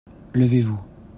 [0.33, 0.81] Levez-vous.